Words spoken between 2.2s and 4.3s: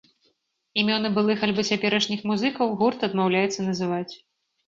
музыкаў гурт адмаўляецца называць.